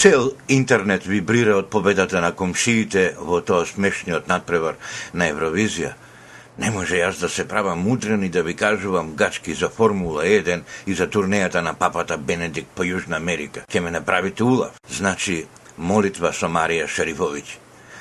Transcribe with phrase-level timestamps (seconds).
[0.00, 4.78] Цел интернет вибрира од победата на комшиите во тоа смешниот надпревар
[5.12, 5.90] на Евровизија.
[6.56, 10.62] Не може јас да се правам мудрен и да ви кажувам гачки за Формула 1
[10.86, 13.66] и за турнејата на папата Бенедикт по Јужна Америка.
[13.68, 14.80] Ке ме направите улав.
[14.88, 15.44] Значи,
[15.76, 17.44] молитва со Марија Шерифовиќ.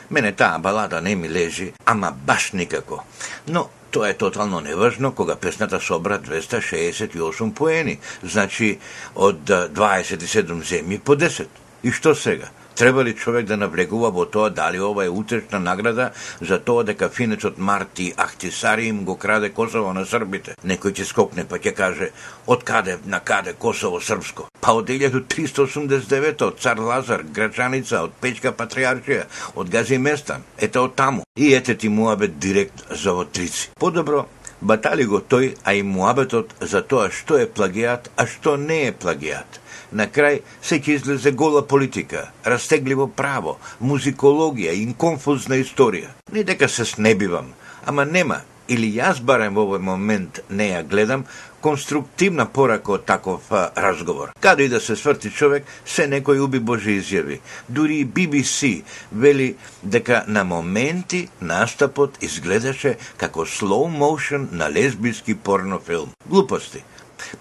[0.10, 3.04] Мене таа балада не ми лежи, ама баш никако.
[3.48, 8.78] Но тоа е тотално неважно кога песната собра 268 поени, значи
[9.16, 11.48] од 27 земји по 10.
[11.84, 12.50] И што сега?
[12.80, 16.12] Треба ли човек да навлегува во тоа дали ова е утешна награда
[16.42, 20.56] за тоа дека финецот Марти Ахтисари им го краде Косово на србите?
[20.64, 22.10] Некој ќе скокне па ќе каже
[22.48, 24.48] од каде на каде Косово српско?
[24.62, 30.96] Па од 1389 од цар Лазар, Грачаница, од Печка Патриаршија, од Гази Местан, ете од
[30.96, 31.24] таму.
[31.36, 33.72] И ете ти муабет директ за Вотрици.
[33.76, 34.28] Подобро
[34.62, 38.92] батали го тој, а и муабетот за тоа што е плагиат, а што не е
[38.92, 39.60] плагиат
[39.92, 46.14] На крај се ќе излезе гола политика, растегливо право, музикологија и конфузна историја.
[46.32, 47.54] Не дека се снебивам,
[47.86, 51.26] ама нема, или јас барем во овој момент не ја гледам,
[51.66, 54.32] конструктивна порака од таков а, разговор.
[54.40, 57.40] Каде и да се сврти човек, се некој уби Божи изјави.
[57.68, 66.14] Дури и BBC вели дека на моменти настапот изгледаше како slow motion на лесбиски порнофилм.
[66.30, 66.84] Глупости.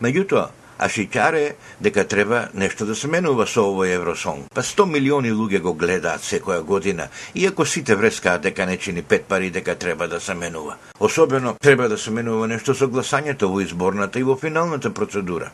[0.02, 1.36] Меѓутоа, а шикар
[1.80, 4.48] дека треба нешто да се менува со овој Евросонг.
[4.54, 9.24] Па 100 милиони луѓе го гледаат секоја година, иако сите врескаат дека не чини пет
[9.24, 10.76] пари дека треба да се менува.
[11.00, 15.50] Особено треба да се менува нешто со гласањето во изборната и во финалната процедура.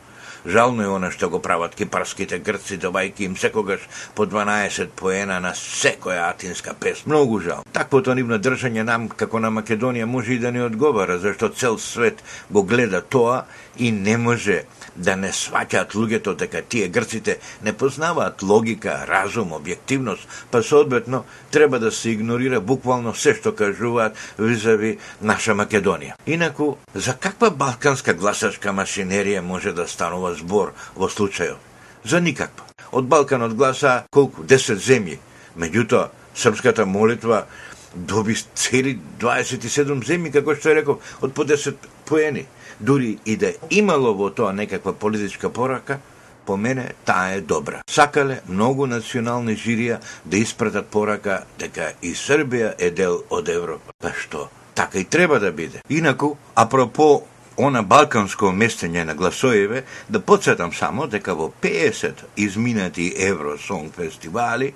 [0.47, 3.81] Жално е она што го прават кипарските грци, добајки им секогаш
[4.15, 7.07] по 12 поена на секоја атинска пес.
[7.07, 7.65] Многу жал.
[7.73, 12.23] Таквото нивно држање нам, како на Македонија, може и да не одговара, зашто цел свет
[12.51, 13.45] го гледа тоа
[13.79, 14.65] и не може
[14.97, 21.79] да не сваќаат луѓето дека тие грците не познаваат логика, разум, објективност, па соодветно треба
[21.79, 26.15] да се игнорира буквално се што кажуваат визави наша Македонија.
[26.27, 31.59] Инаку, за каква балканска гласачка машинерија може да станува збор во случајот?
[32.05, 32.67] За никаква.
[32.93, 34.45] Од Балканот гласа колку?
[34.45, 35.19] 10 земји.
[35.57, 37.47] Меѓутоа, српската молитва
[37.95, 42.47] доби цели 27 земји, како што е реков, од по 10 поени
[42.81, 46.01] дури и да имало во тоа некаква политичка порака,
[46.47, 47.83] по мене таа е добра.
[47.91, 53.95] Сакале многу национални жирија да испратат порака дека и Србија е дел од Европа.
[53.99, 54.49] Па што?
[54.75, 55.81] Така и треба да биде.
[55.89, 57.23] Инаку, апропо
[57.57, 64.73] она балканско местење на гласоеве, да подсетам само дека во 50 изминати Евросонг фестивали,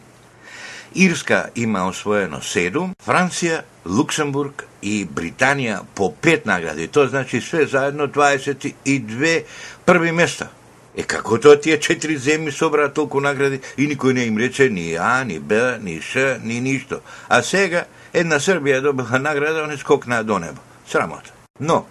[0.94, 6.88] Ирска има освоено 7, Франција, Луксембург и Британија по 5 награди.
[6.88, 9.42] Тоа значи све заедно 22
[9.84, 10.48] први места.
[10.96, 14.94] Е како тоа тие четири земји собраа толку награди и никој не им рече ни
[14.96, 17.00] А, ни Б, ни Ш, ни ништо.
[17.28, 20.60] А сега една Србија добила награда, они скокнаа до небо.
[20.88, 21.30] Срамота.
[21.60, 21.86] Но,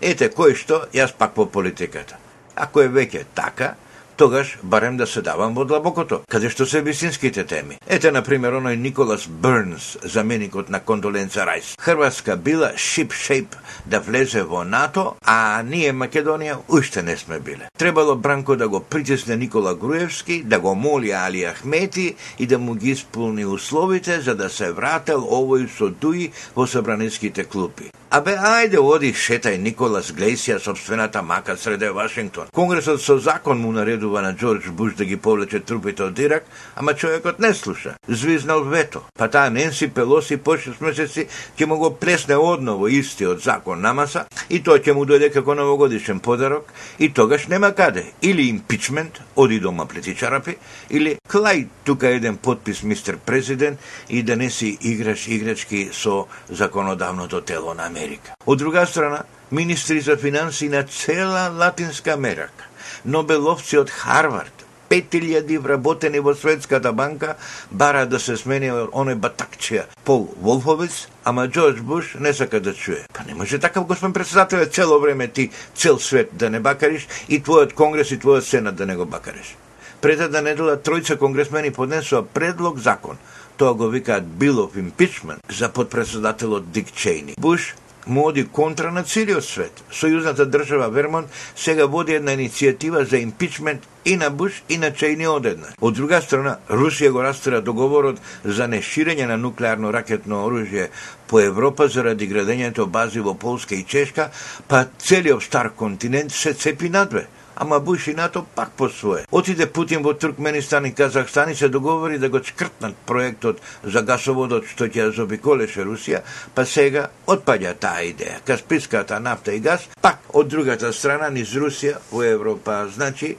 [0.00, 2.16] ете кој што, јас пак по политиката.
[2.54, 3.74] Ако е веќе така,
[4.18, 7.78] тогаш барем да се давам во длабокото, каде што се вистинските теми.
[7.86, 11.76] Ете, на пример, оној Николас Бернс, заменикот на Кондоленца Рајс.
[11.80, 13.54] Хрватска била шип шейп
[13.86, 17.70] да влезе во НАТО, а ние Македонија уште не сме биле.
[17.78, 22.74] Требало Бранко да го притисне Никола Груевски, да го моли Али Ахмети и да му
[22.74, 27.90] ги исполни условите за да се врател овој со Дуи во собраниските клупи.
[28.08, 32.46] Абе, ајде, оди, шетај Николас Глейсија собствената мака среде Вашингтон.
[32.56, 36.94] Конгресот со закон му наредува на Джордж Буш да ги повлече трупите од Ирак, ама
[36.94, 37.96] човекот не слуша.
[38.08, 39.02] Звизнал вето.
[39.18, 41.26] Па таа Ненси Пелоси по 6 месеци
[41.58, 45.54] ќе му го плесне одново истиот закон на маса и тоа ќе му дојде како
[45.54, 48.06] новогодишен подарок и тогаш нема каде.
[48.22, 50.56] Или импичмент, оди дома плети чарапи,
[50.90, 53.78] или клај тука еден подпис мистер президент
[54.08, 58.34] и да не си играш играчки со законодавното тело на Америка.
[58.46, 62.64] Од друга страна, министри за финанси на цела Латинска Америка,
[63.04, 67.34] Нобеловци од Харвард, 5000 вработени во Светската банка
[67.70, 73.04] бара да се смени оне батакчија Пол Волфовец, ама Джордж Буш не сака да чуе.
[73.12, 77.42] Па не може такав господин председател цело време ти цел свет да не бакариш и
[77.42, 79.56] твојот конгрес и твојот сенат да не го бакариш.
[80.00, 83.18] Пред една недела тројца конгресмени поднесоа предлог закон.
[83.56, 87.34] Тоа го викаат Bill of Impeachment за подпредседателот Дик Чейни.
[87.38, 87.74] Буш
[88.08, 89.84] му оди контра на целиот свет.
[89.92, 95.28] Сојузната држава Вермонт сега води една иницијатива за импичмент и на Буш и на Чејни
[95.28, 95.76] одеднаш.
[95.80, 100.88] Од друга страна, Русија го растера договорот за неширење на нуклеарно ракетно оружје
[101.28, 104.30] по Европа заради градењето бази во Полска и Чешка,
[104.68, 107.26] па целиот стар континент се цепи надве
[107.58, 109.24] ама Буш и НАТО пак по свое.
[109.30, 114.66] Отиде Путин во Туркменистан и Казахстан и се договори да го скртнат проектот за гасоводот
[114.70, 116.22] што ќе заобиколеше Русија,
[116.54, 118.38] па сега отпаѓа таа идеја.
[118.46, 122.86] Касписката нафта и газ пак од другата страна низ Русија во Европа.
[122.94, 123.36] Значи,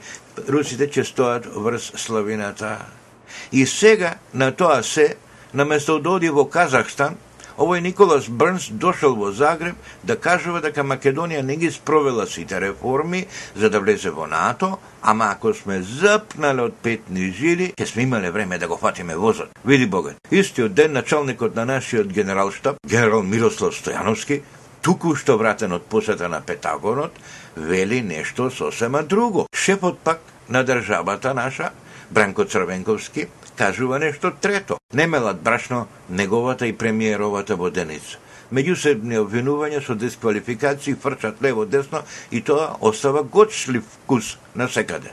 [0.48, 2.76] русите ќе стоат врз славината.
[3.52, 5.16] И сега на тоа се,
[5.54, 7.16] наместо да оди во Казахстан,
[7.60, 13.26] овој Николас Брнс дошол во Загреб да кажува дека Македонија не ги спровела сите реформи
[13.54, 18.30] за да влезе во НАТО, ама ако сме запнале од петни жили, ќе сме имале
[18.30, 19.52] време да го фатиме возот.
[19.64, 24.40] Види Богат, истиот ден началникот на нашиот генералштаб, генерал Мирослав Стојановски,
[24.80, 27.12] туку што вратен од посета на Петагонот,
[27.56, 29.46] вели нешто сосема друго.
[29.52, 31.70] Шефот пак на државата наша,
[32.10, 33.28] Бранко Црвенковски,
[33.60, 34.76] кажува нешто трето.
[34.94, 38.16] Немелат брашно неговата и премиеровата воденица.
[38.50, 42.00] Меѓусебни обвинувања со дисквалификации фрчат лево десно
[42.32, 45.12] и тоа остава гочлив вкус на секаде.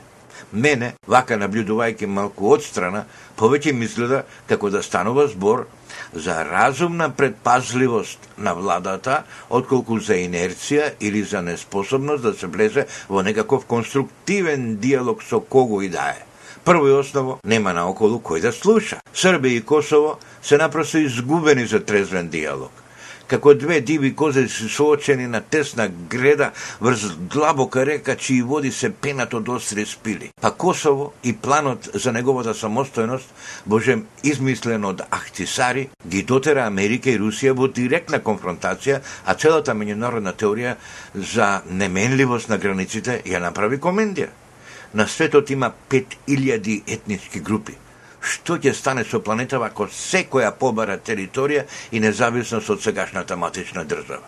[0.52, 3.04] Мене, вака наблюдувајќи малку одстрана,
[3.36, 5.66] повеќе ми изгледа како да станува збор
[6.14, 13.22] за разумна предпазливост на владата, отколку за инерција или за неспособност да се влезе во
[13.22, 16.27] некаков конструктивен диалог со кого и да е.
[16.68, 18.98] Прво и осново, нема наоколу кој да слуша.
[19.16, 22.84] Србија и Косово се напросто изгубени за трезвен диалог
[23.28, 26.50] како две диви козе се соочени на тесна греда
[26.80, 30.30] врз длабока река чии води се пенат од остри спили.
[30.40, 33.28] Па Косово и планот за неговата самостојност,
[33.66, 40.32] божем измислен од Ахтисари, ги дотера Америка и Русија во директна конфронтација, а целата меѓународна
[40.32, 40.76] теорија
[41.14, 44.47] за неменливост на границите ја направи комендија.
[44.94, 47.76] На светот има 5000 етнички групи
[48.20, 54.26] што ќе стане со планетава ако секоја побара територија и независност од сегашната матична држава.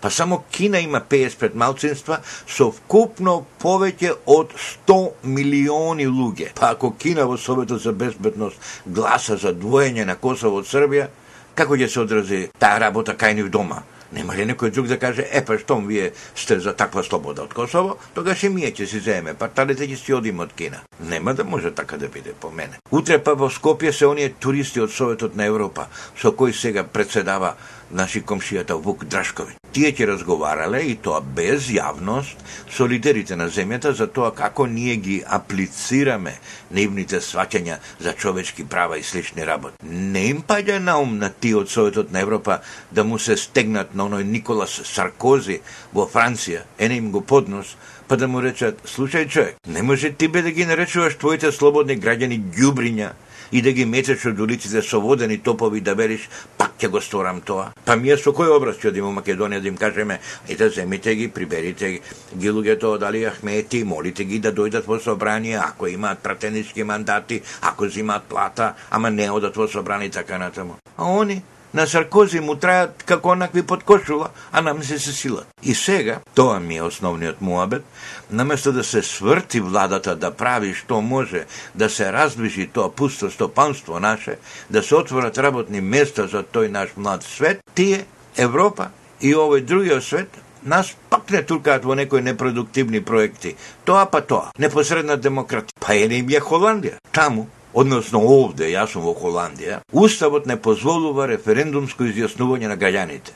[0.00, 4.50] Па само Кина има 50 малцинства со вкупно повеќе од
[4.86, 6.50] 100 милиони луѓе.
[6.58, 11.06] Па ако Кина во Советот за безбедност гласа за двоење на Косово од Србија,
[11.54, 13.84] како ќе се одрази таа работа кај нив дома?
[14.12, 17.54] Нема ли некој друг да каже, е па штом вие сте за таква слобода од
[17.54, 20.82] Косово, тогаш и ние ќе си земеме парталите ќе си одиме од Кина.
[21.00, 22.76] Нема да може така да биде по мене.
[22.90, 27.56] Утре па во Скопје се оние туристи од Советот на Европа, со кои сега председава
[27.92, 29.56] наши комшијата Вук Драшкови.
[29.72, 34.96] Тие ќе разговарале и тоа без јавност со лидерите на земјата за тоа како ние
[34.96, 36.34] ги аплицираме
[36.70, 39.76] нивните сваќања за човечки права и слични работи.
[39.82, 42.58] Не им паѓа на ум на тие од Советот на Европа
[42.92, 45.60] да му се стегнат на оној Николас Саркози
[45.92, 47.76] во Франција, ене им го поднос,
[48.08, 52.40] па да му речат, слушај човек, не може ти да ги наречуваш твоите слободни граѓани
[52.58, 53.12] ѓубриња,
[53.52, 56.28] и да ги метеш од улиците со водени топови да вериш,
[56.58, 57.70] пак ќе го сторам тоа.
[57.84, 60.18] Па ние со кој образ ќе одиме во Македонија да им кажеме,
[60.48, 61.92] ете земите ги, приберите
[62.34, 67.42] ги луѓето од Али Ахмети, молите ги да дојдат во собрание, ако имаат пратенички мандати,
[67.60, 70.78] ако зимаат плата, ама не одат во собрание така натаму.
[70.96, 71.42] А они
[71.74, 75.46] на Саркози му трајат како онакви подкошува, а нам се се силат.
[75.62, 77.84] И сега, тоа ми е основниот муабет,
[78.30, 84.00] наместо да се сврти владата да прави што може да се раздвижи тоа пусто стопанство
[84.00, 84.38] наше,
[84.70, 90.04] да се отворат работни места за тој наш млад свет, тие, Европа и овој другиот
[90.04, 90.28] свет,
[90.64, 93.56] нас пак не туркаат во некои непродуктивни проекти.
[93.84, 95.74] Тоа па тоа, непосредна демократија.
[95.80, 96.98] Па е не е Холандија.
[97.12, 103.32] Таму, односно овде, јас сум во Холандија, Уставот не позволува референдумско изјаснување на граѓаните.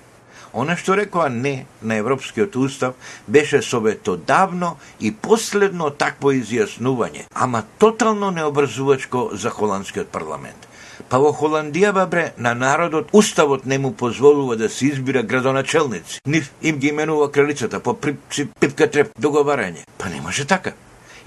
[0.57, 2.95] Она што рекоа не на Европскиот устав
[3.27, 10.69] беше советодавно и последно такво изјаснување, ама тотално необрзувачко за холандскиот парламент.
[11.09, 16.21] Па во Холандија, бабре, на народот уставот не му позволува да се избира градоначелници.
[16.27, 19.85] Нив им ги именува кралицата по принцип пипка треп договарање.
[19.99, 20.73] Па не може така.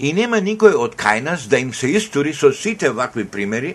[0.00, 3.74] И нема никој од кај нас да им се истори со сите вакви примери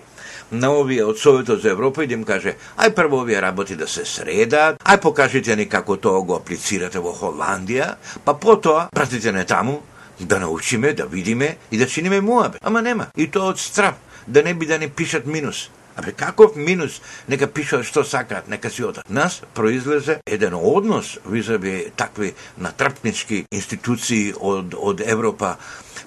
[0.51, 3.87] на овие од Советот за Европа и да им каже, ај прво овие работи да
[3.87, 9.45] се средат, ај покажите ни како тоа го аплицирате во Холандија, па потоа пратите не
[9.45, 9.83] таму,
[10.19, 12.57] да научиме, да видиме и да чиниме муабе.
[12.61, 13.07] Ама нема.
[13.17, 13.93] И тоа од страв,
[14.27, 15.69] да не би да не пишат минус.
[15.95, 17.01] Абе, каков минус?
[17.27, 19.09] Нека пишат што сакаат, нека си одат.
[19.09, 25.55] Нас произлезе еден однос визаби такви натрпнички институции од, од Европа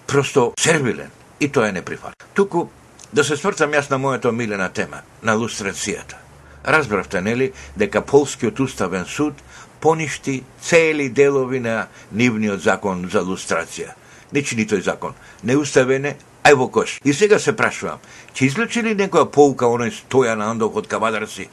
[0.08, 1.10] просто сервилен.
[1.40, 2.24] И тоа е неприфат.
[2.34, 2.66] Туку
[3.12, 6.18] да се свртам јас на мојата милена тема, на лустрацијата.
[6.66, 9.34] Разбравте, нели, дека Полскиот уставен суд
[9.80, 13.94] поништи цели делови на нивниот закон за лустрација.
[14.32, 15.14] Нечи ни тој закон.
[15.42, 16.98] Неуставене, ај во кош.
[17.04, 18.02] И сега се прашувам,
[18.34, 21.48] ќе излечи ли некоја полка оној Стојан Андов од Кавадарци?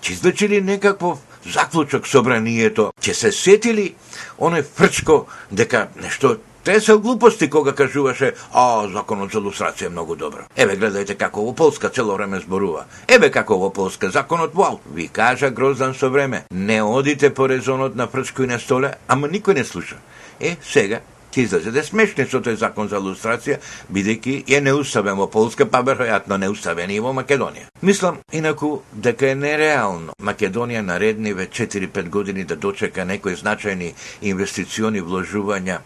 [0.00, 2.92] Ќе излечи ли некаков заклучок собранието?
[3.00, 3.94] Ќе се сетили
[4.38, 10.14] оној фрчко дека нешто Те се глупости кога кажуваше, а, законот за лустрација е многу
[10.16, 10.46] добро.
[10.56, 12.86] Еве, гледајте како во Полска цело време зборува.
[13.08, 14.80] Еве како во Полска законот вау.
[14.94, 19.28] Ви кажа Гроздан со време, не одите по резонот на прчко и на столе, ама
[19.28, 20.00] никој не слуша.
[20.40, 21.02] Е, сега,
[21.34, 23.60] ќе излезе да смешни со тој закон за лустрација,
[23.92, 27.68] бидејќи е неуставен во Полска, па веројатно неуставен и во Македонија.
[27.82, 33.92] Мислам, инаку, дека е нереално Македонија наредниве 4-5 години да дочека некои значајни
[34.22, 35.82] инвестициони вложувања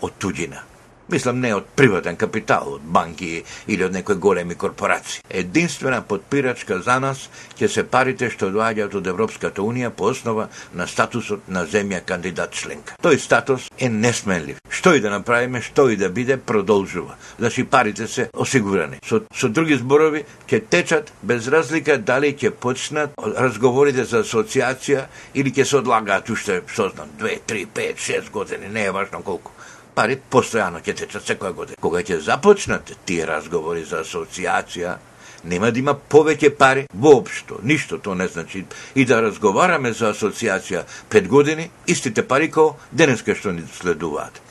[0.00, 0.62] од туѓина.
[1.08, 5.20] Мислам не од приватен капитал, од банки или од некои големи корпорации.
[5.30, 10.86] Единствена подпирачка за нас ќе се парите што доаѓаат од Европската Унија по основа на
[10.90, 12.96] статусот на земја кандидат членка.
[13.02, 14.58] Тој статус е несменлив.
[14.68, 17.14] Што и да направиме, што и да биде, продолжува.
[17.38, 18.98] Значи парите се осигурани.
[19.06, 25.54] Со, со други зборови, ќе течат без разлика дали ќе почнат разговорите за асоциација или
[25.54, 29.54] ќе се одлагаат уште, што знам, 2, 3, 5, 6 години, не е важно колку
[29.96, 31.80] пари постојано ќе течат секоја година.
[31.80, 34.96] Кога ќе започнат тие разговори за асоциација,
[35.44, 37.60] нема да има повеќе пари воопшто.
[37.62, 38.64] Ништо то не значи.
[38.94, 44.42] И да разговараме за асоциација пет години, истите пари кои денеска што ни следуваат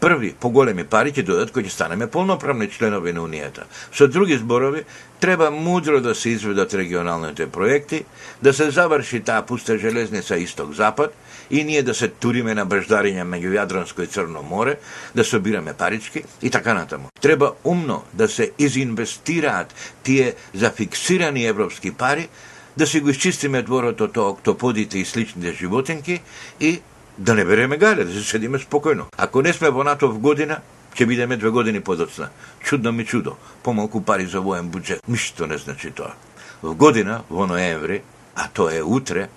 [0.00, 3.66] први поголеми пари ќе додат кои ќе станеме полноправни членови на Унијата.
[3.92, 4.84] Со други зборови,
[5.20, 8.04] треба мудро да се изведат регионалните проекти,
[8.42, 11.12] да се заврши таа пуста железница исток-запад
[11.50, 14.78] и ние да се туриме на беждариња меѓу Јадранско и Црно море,
[15.14, 17.08] да собираме парички и така натаму.
[17.20, 22.28] Треба умно да се изинвестираат тие зафиксирани европски пари,
[22.76, 26.20] да си го изчистиме дворот од октоподите и сличните животинки
[26.60, 26.80] и
[27.18, 29.10] да не береме гале, да се седиме спокојно.
[29.16, 30.60] Ако не сме во НАТО в година,
[30.94, 32.30] ќе бидеме две години подоцна.
[32.64, 35.02] Чудно ми чудо, помалку пари за воен буџет.
[35.08, 36.14] Ништо не значи тоа.
[36.62, 38.02] В година, во ноември,
[38.34, 39.28] а тоа е утре,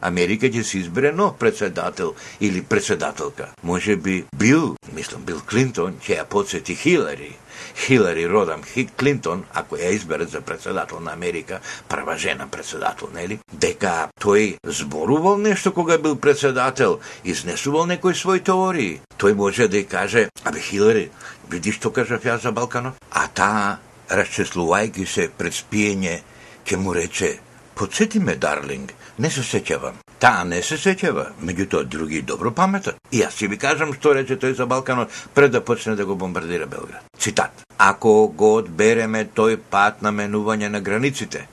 [0.00, 3.48] Америка ќе се избере нов председател или председателка.
[3.62, 7.36] Може би Бил, мислам Бил Клинтон, ќе ја подсети Хилари.
[7.76, 13.38] Хилари Родам Хик Клинтон, ако ја избере за председател на Америка, прва жена председател, нели?
[13.52, 19.00] Дека тој зборувал нешто кога бил председател, изнесувал некои свои теории.
[19.18, 21.10] Тој може да ја каже, абе Хилари,
[21.50, 22.96] видиш што кажав ја за Балканов?
[23.10, 23.78] А таа,
[24.08, 26.20] расчеслувајќи се пред спиење,
[26.64, 27.38] ќе му рече,
[27.80, 29.94] подсети ме, дарлинг, не се сеќавам.
[30.20, 32.98] Таа не се сеќава, меѓутоа други добро паметат.
[33.08, 36.12] И јас ќе ви кажам што рече тој за Балканот пред да почне да го
[36.14, 37.08] бомбардира Белград.
[37.16, 37.64] Цитат.
[37.78, 41.46] Ако го одбереме тој пат на менување на границите,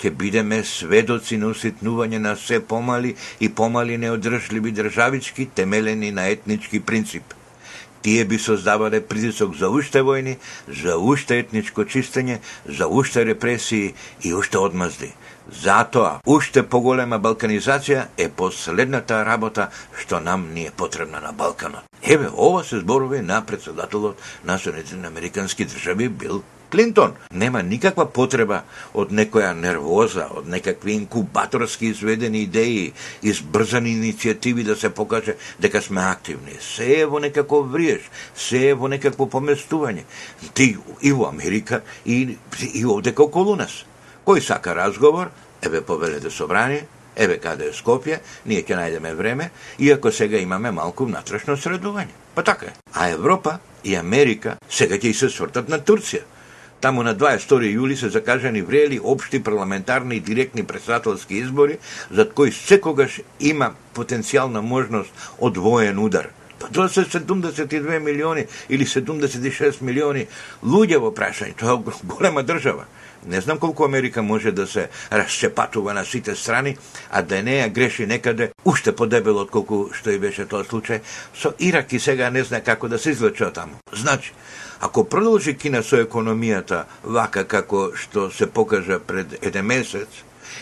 [0.00, 6.80] ќе бидеме сведоци на уситнување на се помали и помали неодржливи државички темелени на етнички
[6.80, 7.36] принцип.
[8.00, 10.38] Тие би создавале притисок за уште војни,
[10.68, 15.12] за уште етничко чистење, за уште репресии и уште одмазди
[15.52, 19.68] Затоа, уште поголема балканизација е последната работа
[20.00, 21.84] што нам ни е потребна на Балканот.
[22.02, 27.12] Еве, ова се зборови на председателот на Соединетите Американски држави Бил Клинтон.
[27.30, 28.62] Нема никаква потреба
[28.94, 36.00] од некоја нервоза, од некакви инкубаторски изведени идеи, избрзани иницијативи да се покаже дека сме
[36.00, 36.56] активни.
[36.60, 40.08] Се е во некако вриеш, се е во некакво поместување.
[40.54, 42.38] Ти и во Америка и,
[42.72, 43.84] и овде околу нас.
[44.24, 45.28] Кој сака разговор,
[45.62, 51.04] еве повелете собрание, еве каде е Скопје, ние ќе најдеме време, иако сега имаме малку
[51.04, 52.14] внатрешно средување.
[52.34, 52.72] Па така е.
[52.94, 56.24] А Европа и Америка сега ќе и се свртат на Турција.
[56.80, 61.78] Таму на 22 јули се закажани врели општи парламентарни и директни председателски избори,
[62.10, 66.28] за кои секогаш има потенцијална можност од воен удар.
[66.58, 70.26] Па тоа се 72 милиони или 76 милиони
[70.64, 71.56] луѓе во прашање.
[71.60, 72.84] Тоа е голема држава.
[73.26, 76.76] Не знам колку Америка може да се расчепатува на сите страни,
[77.10, 81.00] а да не ја греши некаде уште подебело од колку што и беше тоа случај.
[81.34, 83.80] Со Ирак и сега не знае како да се извлече таму.
[83.92, 84.32] Значи,
[84.80, 90.08] ако продолжи Кина со економијата вака како што се покажа пред еден месец,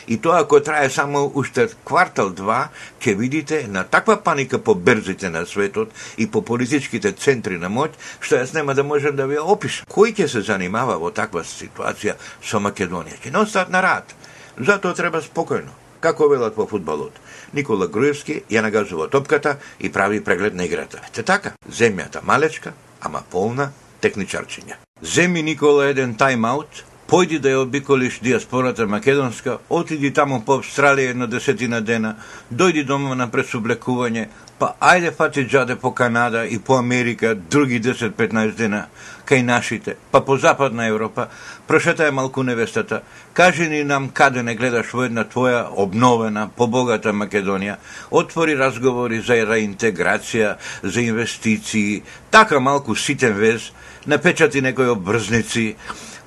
[0.07, 2.69] И тоа ако трае само уште квартал два,
[3.01, 7.91] ќе видите на таква паника по берзите на светот и по политичките центри на моќ,
[8.21, 9.87] што јас нема да можам да ви опишам.
[9.91, 13.21] Кој ќе се занимава во таква ситуација со Македонија?
[13.23, 14.15] Ќе не остат на рад.
[14.59, 15.73] Затоа треба спокојно.
[16.03, 17.15] Како велат по фудбалот?
[17.55, 20.99] Никола Груевски ја нагазува топката и прави преглед на играта.
[21.13, 23.71] Те така, земјата малечка, ама полна
[24.03, 24.81] техничарчиња.
[25.03, 31.27] Земи Никола еден тайм-аут, појди да ја обиколиш диаспората македонска, отиди таму по Австралија една
[31.29, 32.15] десетина дена,
[32.49, 34.29] дојди дома на пресублекување,
[34.59, 38.87] па ајде фати джаде по Канада и по Америка други 10-15 дена.
[39.27, 41.29] кај нашите, па по Западна Европа,
[41.69, 43.03] прошетај малку невестата,
[43.33, 47.77] кажи ни нам каде не гледаш во една твоја обновена, побогата Македонија,
[48.11, 53.73] отвори разговори за реинтеграција, за инвестиции, така малку ситен вез,
[54.07, 55.77] напечати некои обрзници,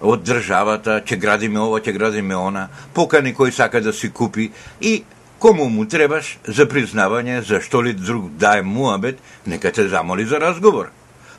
[0.01, 5.03] од државата, ќе градиме ова, ќе градиме она, покани кој сака да си купи и
[5.39, 10.39] кому му требаш за признавање за што ли друг дае муабет, нека те замоли за
[10.39, 10.91] разговор.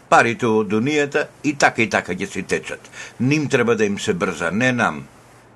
[0.08, 2.80] Парите од унијата и така и така ќе си течат.
[3.20, 5.04] Ним треба да им се брза, не нам.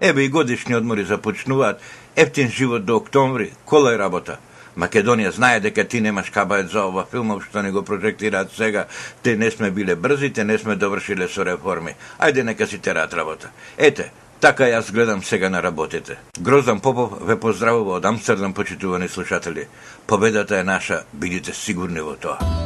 [0.01, 1.81] Ебе и годишни одмори започнуваат,
[2.17, 4.39] ефтин живот до октомври, кола е работа.
[4.77, 8.87] Македонија знае дека ти немаш кабајет за ова филмов што не го прожектираат сега.
[9.23, 11.95] Те не сме биле брзи, те не сме довршиле со реформи.
[12.19, 13.51] Ајде нека си терат работа.
[13.79, 16.19] Ете, така јас гледам сега на работите.
[16.41, 19.67] Гроздан Попов ве поздравува од Амстердам, почитувани слушатели.
[20.07, 22.60] Победата е наша, бидите сигурни во тоа.